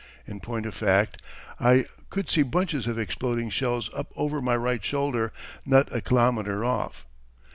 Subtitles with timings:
[0.25, 1.21] In point of fact,
[1.59, 5.31] I could see bunches of exploding shells up over my right shoulder
[5.63, 7.05] not a kilometre off.